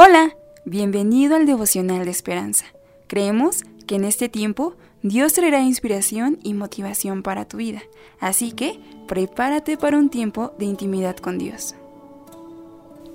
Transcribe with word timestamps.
Hola, 0.00 0.36
bienvenido 0.64 1.34
al 1.34 1.44
devocional 1.44 2.04
de 2.04 2.12
esperanza. 2.12 2.66
Creemos 3.08 3.64
que 3.88 3.96
en 3.96 4.04
este 4.04 4.28
tiempo 4.28 4.76
Dios 5.02 5.32
traerá 5.32 5.60
inspiración 5.62 6.38
y 6.44 6.54
motivación 6.54 7.24
para 7.24 7.48
tu 7.48 7.56
vida, 7.56 7.82
así 8.20 8.52
que 8.52 8.78
prepárate 9.08 9.76
para 9.76 9.98
un 9.98 10.08
tiempo 10.08 10.54
de 10.56 10.66
intimidad 10.66 11.16
con 11.16 11.36
Dios. 11.36 11.74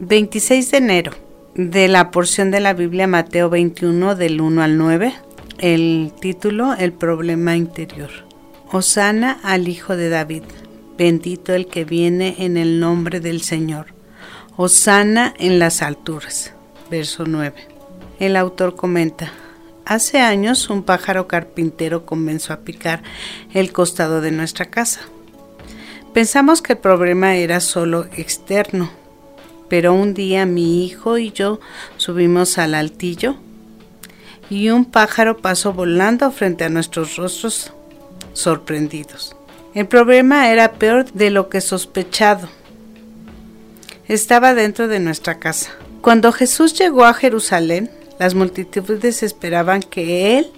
26 0.02 0.72
de 0.72 0.78
enero, 0.78 1.12
de 1.56 1.88
la 1.88 2.12
porción 2.12 2.52
de 2.52 2.60
la 2.60 2.74
Biblia 2.74 3.08
Mateo 3.08 3.50
21 3.50 4.16
del 4.16 4.42
1 4.42 4.62
al 4.62 4.78
9, 4.78 5.14
el 5.60 6.12
título 6.20 6.74
El 6.74 6.92
problema 6.92 7.56
interior. 7.56 8.10
Osana 8.74 9.40
al 9.42 9.70
Hijo 9.70 9.96
de 9.96 10.10
David, 10.10 10.44
bendito 10.98 11.54
el 11.54 11.68
que 11.68 11.86
viene 11.86 12.36
en 12.40 12.58
el 12.58 12.82
nombre 12.82 13.22
del 13.22 13.42
Señor. 13.42 13.94
Osana 14.58 15.34
en 15.40 15.60
las 15.60 15.82
alturas 15.82 16.54
verso 16.90 17.26
9. 17.26 17.68
El 18.20 18.36
autor 18.36 18.76
comenta, 18.76 19.32
hace 19.86 20.20
años 20.20 20.70
un 20.70 20.84
pájaro 20.84 21.28
carpintero 21.28 22.06
comenzó 22.06 22.54
a 22.54 22.62
picar 22.62 23.04
el 23.54 23.72
costado 23.72 24.22
de 24.22 24.32
nuestra 24.32 24.66
casa. 24.66 25.02
Pensamos 26.14 26.62
que 26.62 26.74
el 26.74 26.80
problema 26.80 27.36
era 27.36 27.60
solo 27.60 28.06
externo, 28.16 28.92
pero 29.68 29.94
un 29.94 30.14
día 30.14 30.46
mi 30.46 30.86
hijo 30.86 31.18
y 31.18 31.32
yo 31.32 31.60
subimos 31.98 32.58
al 32.58 32.76
altillo 32.76 33.38
y 34.50 34.70
un 34.70 34.86
pájaro 34.86 35.38
pasó 35.38 35.74
volando 35.74 36.32
frente 36.32 36.64
a 36.64 36.70
nuestros 36.70 37.16
rostros 37.16 37.74
sorprendidos. 38.34 39.36
El 39.74 39.88
problema 39.88 40.52
era 40.52 40.74
peor 40.74 41.12
de 41.14 41.32
lo 41.32 41.50
que 41.50 41.62
sospechado. 41.62 42.48
Estaba 44.08 44.54
dentro 44.54 44.88
de 44.88 45.00
nuestra 45.00 45.40
casa. 45.40 45.72
Cuando 46.04 46.34
Jesús 46.34 46.74
llegó 46.78 47.06
a 47.06 47.14
Jerusalén, 47.14 47.90
las 48.20 48.36
multitudes 48.36 49.24
esperaban 49.24 49.82
que 49.82 50.38
Él 50.38 50.52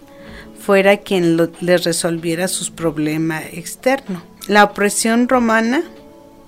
fuera 0.59 0.97
quien 0.97 1.37
les 1.59 1.83
resolviera 1.83 2.47
sus 2.47 2.71
problemas 2.71 3.43
externos. 3.53 4.23
La 4.47 4.63
opresión 4.63 5.29
romana, 5.29 5.83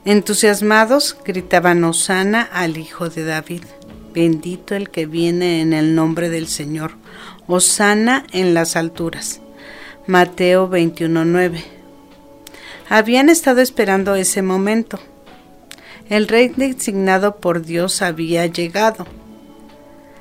entusiasmados, 0.04 1.16
gritaban 1.24 1.84
Osana 1.84 2.42
al 2.42 2.78
Hijo 2.78 3.08
de 3.08 3.24
David. 3.24 3.62
Bendito 4.16 4.74
el 4.74 4.90
que 4.90 5.06
viene 5.06 5.62
en 5.62 5.74
el 5.74 5.94
nombre 5.94 6.32
del 6.32 6.48
Señor. 6.48 6.94
Osana 7.46 8.26
en 8.32 8.56
las 8.56 8.76
alturas. 8.76 9.42
Mateo 10.08 10.68
21:9. 10.72 11.64
Habían 12.90 13.30
estado 13.30 13.62
esperando 13.62 14.16
ese 14.16 14.42
momento 14.42 15.00
el 16.10 16.28
rey 16.28 16.50
designado 16.56 17.38
por 17.38 17.64
Dios 17.64 18.02
había 18.02 18.46
llegado. 18.46 19.08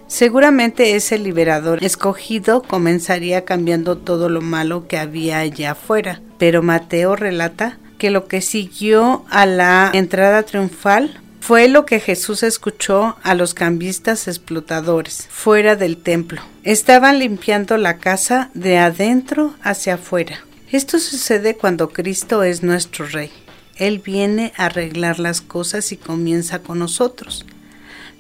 Seguramente 0.07 0.95
ese 0.95 1.19
liberador 1.19 1.83
escogido 1.83 2.63
comenzaría 2.63 3.45
cambiando 3.45 3.99
todo 3.99 4.29
lo 4.29 4.41
malo 4.41 4.87
que 4.87 4.99
había 4.99 5.39
allá 5.39 5.73
afuera, 5.73 6.21
pero 6.39 6.63
Mateo 6.63 7.17
relata 7.17 7.79
que 7.99 8.11
lo 8.11 8.27
que 8.27 8.41
siguió 8.41 9.25
a 9.31 9.47
la 9.47 9.91
entrada 9.95 10.45
triunfal 10.45 11.21
fue 11.41 11.69
lo 11.69 11.87
que 11.87 12.01
Jesús 12.01 12.43
escuchó 12.43 13.17
a 13.23 13.35
los 13.35 13.55
cambistas 13.55 14.29
explotadores 14.29 15.29
fuera 15.31 15.77
del 15.77 15.97
templo. 15.97 16.41
Estaban 16.65 17.19
limpiando 17.19 17.77
la 17.77 17.99
casa 17.99 18.51
de 18.55 18.79
adentro 18.79 19.55
hacia 19.63 19.95
afuera. 19.95 20.41
Esto 20.71 20.99
sucede 20.99 21.57
cuando 21.57 21.91
Cristo 21.91 22.43
es 22.43 22.63
nuestro 22.63 23.07
Rey. 23.07 23.31
Él 23.77 23.99
viene 23.99 24.53
a 24.57 24.67
arreglar 24.67 25.19
las 25.19 25.41
cosas 25.41 25.93
y 25.93 25.97
comienza 25.97 26.61
con 26.61 26.79
nosotros. 26.79 27.45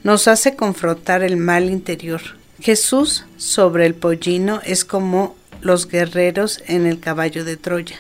Nos 0.05 0.29
hace 0.29 0.55
confrontar 0.55 1.23
el 1.23 1.37
mal 1.37 1.71
interior. 1.71 2.21
Jesús 2.61 3.25
sobre 3.37 3.87
el 3.87 3.95
pollino 3.95 4.61
es 4.65 4.84
como 4.84 5.37
los 5.62 5.89
guerreros 5.89 6.62
en 6.67 6.87
el 6.87 7.01
caballo 7.01 7.45
de 7.45 7.57
Troya. 7.57 7.97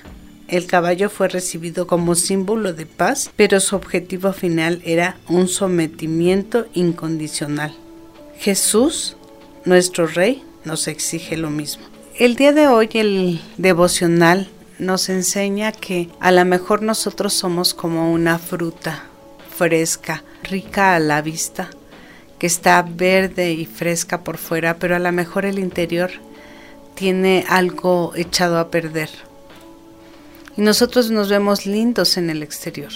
El 0.48 0.66
caballo 0.66 1.10
fue 1.10 1.28
recibido 1.28 1.86
como 1.86 2.14
símbolo 2.14 2.72
de 2.72 2.86
paz, 2.86 3.30
pero 3.34 3.58
su 3.58 3.74
objetivo 3.74 4.32
final 4.32 4.80
era 4.84 5.16
un 5.28 5.48
sometimiento 5.48 6.66
incondicional. 6.74 7.74
Jesús, 8.38 9.16
nuestro 9.64 10.06
Rey, 10.06 10.44
nos 10.64 10.86
exige 10.86 11.36
lo 11.36 11.50
mismo. 11.50 11.84
El 12.18 12.36
día 12.36 12.52
de 12.52 12.68
hoy 12.68 12.88
el 12.94 13.40
devocional 13.56 14.48
nos 14.78 15.08
enseña 15.08 15.72
que 15.72 16.10
a 16.20 16.30
lo 16.30 16.44
mejor 16.44 16.82
nosotros 16.82 17.32
somos 17.32 17.74
como 17.74 18.12
una 18.12 18.38
fruta 18.38 19.04
fresca, 19.56 20.22
rica 20.42 20.94
a 20.94 21.00
la 21.00 21.22
vista, 21.22 21.70
que 22.38 22.46
está 22.46 22.82
verde 22.82 23.52
y 23.52 23.64
fresca 23.64 24.22
por 24.22 24.36
fuera, 24.36 24.78
pero 24.78 24.94
a 24.96 24.98
lo 24.98 25.10
mejor 25.12 25.46
el 25.46 25.58
interior 25.58 26.10
tiene 26.94 27.44
algo 27.48 28.12
echado 28.16 28.58
a 28.58 28.70
perder. 28.70 29.10
Y 30.56 30.62
nosotros 30.62 31.10
nos 31.10 31.28
vemos 31.28 31.66
lindos 31.66 32.16
en 32.16 32.30
el 32.30 32.42
exterior, 32.42 32.92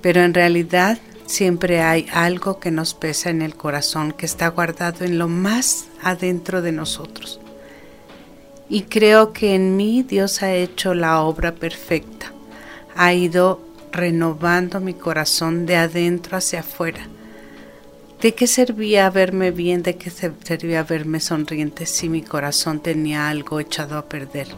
pero 0.00 0.22
en 0.22 0.34
realidad 0.34 0.98
siempre 1.26 1.82
hay 1.82 2.06
algo 2.12 2.60
que 2.60 2.70
nos 2.70 2.94
pesa 2.94 3.30
en 3.30 3.42
el 3.42 3.54
corazón, 3.54 4.12
que 4.12 4.26
está 4.26 4.48
guardado 4.48 5.04
en 5.04 5.18
lo 5.18 5.28
más 5.28 5.86
adentro 6.02 6.62
de 6.62 6.72
nosotros. 6.72 7.40
Y 8.72 8.84
creo 8.84 9.34
que 9.34 9.54
en 9.54 9.76
mí 9.76 10.02
Dios 10.02 10.42
ha 10.42 10.54
hecho 10.54 10.94
la 10.94 11.20
obra 11.20 11.54
perfecta. 11.54 12.32
Ha 12.96 13.12
ido 13.12 13.60
renovando 13.92 14.80
mi 14.80 14.94
corazón 14.94 15.66
de 15.66 15.76
adentro 15.76 16.38
hacia 16.38 16.60
afuera. 16.60 17.06
¿De 18.22 18.34
qué 18.34 18.46
servía 18.46 19.10
verme 19.10 19.50
bien? 19.50 19.82
¿De 19.82 19.96
qué 19.96 20.08
servía 20.08 20.84
verme 20.84 21.20
sonriente 21.20 21.84
si 21.84 22.08
mi 22.08 22.22
corazón 22.22 22.80
tenía 22.80 23.28
algo 23.28 23.60
echado 23.60 23.98
a 23.98 24.06
perder? 24.06 24.48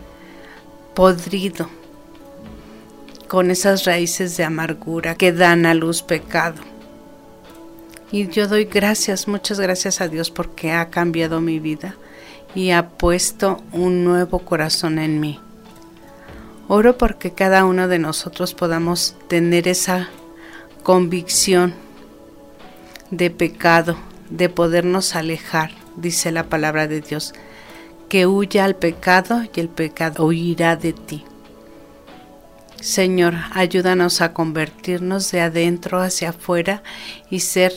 Podrido, 0.94 1.68
con 3.26 3.50
esas 3.50 3.84
raíces 3.84 4.36
de 4.36 4.44
amargura 4.44 5.16
que 5.16 5.32
dan 5.32 5.66
a 5.66 5.74
luz 5.74 6.02
pecado. 6.02 6.62
Y 8.12 8.28
yo 8.28 8.46
doy 8.46 8.66
gracias, 8.66 9.26
muchas 9.26 9.58
gracias 9.58 10.00
a 10.00 10.06
Dios 10.06 10.30
porque 10.30 10.70
ha 10.70 10.88
cambiado 10.88 11.40
mi 11.40 11.58
vida 11.58 11.96
y 12.54 12.70
ha 12.70 12.88
puesto 12.90 13.62
un 13.72 14.04
nuevo 14.04 14.38
corazón 14.40 14.98
en 14.98 15.20
mí. 15.20 15.40
Oro 16.68 16.96
porque 16.96 17.32
cada 17.32 17.64
uno 17.64 17.88
de 17.88 17.98
nosotros 17.98 18.54
podamos 18.54 19.16
tener 19.28 19.68
esa 19.68 20.08
convicción 20.82 21.74
de 23.10 23.30
pecado, 23.30 23.96
de 24.30 24.48
podernos 24.48 25.14
alejar, 25.14 25.72
dice 25.96 26.32
la 26.32 26.44
palabra 26.44 26.86
de 26.86 27.00
Dios, 27.00 27.34
que 28.08 28.26
huya 28.26 28.64
al 28.64 28.76
pecado 28.76 29.42
y 29.54 29.60
el 29.60 29.68
pecado 29.68 30.26
huirá 30.26 30.76
de 30.76 30.92
ti. 30.92 31.24
Señor, 32.80 33.34
ayúdanos 33.52 34.20
a 34.20 34.32
convertirnos 34.32 35.30
de 35.32 35.40
adentro 35.40 36.00
hacia 36.00 36.30
afuera 36.30 36.82
y 37.30 37.40
ser 37.40 37.72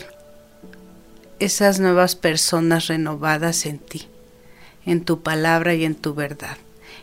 esas 1.39 1.79
nuevas 1.79 2.15
personas 2.15 2.87
renovadas 2.87 3.65
en 3.65 3.79
ti 3.79 4.07
en 4.87 5.03
tu 5.03 5.19
palabra 5.19 5.75
y 5.75 5.85
en 5.85 5.93
tu 5.93 6.15
verdad. 6.15 6.57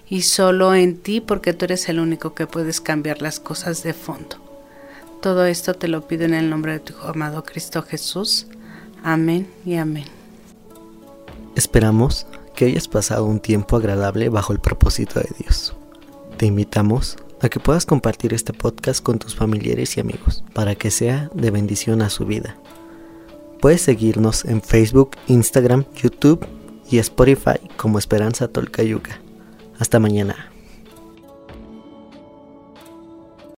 Y 0.09 0.23
solo 0.23 0.75
en 0.75 0.99
ti 0.99 1.21
porque 1.21 1.53
tú 1.53 1.67
eres 1.67 1.89
el 1.89 2.01
único 2.01 2.35
que 2.35 2.47
puedes 2.47 2.81
cambiar 2.81 3.23
las 3.23 3.39
cosas 3.39 3.83
de 3.85 3.93
fondo. 3.93 4.37
Todo 5.21 5.45
esto 5.45 5.75
te 5.75 5.87
lo 5.87 6.09
pido 6.09 6.25
en 6.25 6.35
el 6.35 6.51
nombre 6.51 6.73
de 6.73 6.81
tu 6.81 6.95
amado 7.03 7.45
Cristo 7.45 7.83
Jesús. 7.83 8.47
Amén 9.03 9.49
y 9.65 9.77
amén. 9.77 10.05
Esperamos 11.55 12.27
que 12.57 12.65
hayas 12.67 12.89
pasado 12.89 13.27
un 13.27 13.39
tiempo 13.39 13.77
agradable 13.77 14.29
bajo 14.29 14.53
el 14.53 14.61
propósito 14.61 15.21
de 15.21 15.29
Dios. 15.39 15.75
Te 16.39 16.47
invitamos 16.47 17.17
a 17.41 17.49
que 17.49 17.61
puedas 17.61 17.85
compartir 17.85 18.33
este 18.33 18.53
podcast 18.53 19.03
con 19.03 19.19
tus 19.19 19.35
familiares 19.35 19.97
y 19.97 20.01
amigos 20.01 20.43
para 20.55 20.75
que 20.75 20.91
sea 20.91 21.31
de 21.35 21.51
bendición 21.51 22.01
a 22.01 22.11
su 22.11 22.25
vida. 22.25 22.57
Puedes 23.61 23.83
seguirnos 23.83 24.45
en 24.45 24.63
Facebook, 24.63 25.17
Instagram, 25.27 25.85
YouTube 25.95 26.47
y 26.95 26.99
Spotify 27.01 27.59
como 27.77 27.99
Esperanza 27.99 28.47
Tolcayuca. 28.47 29.19
Hasta 29.81 29.99
mañana. 29.99 30.54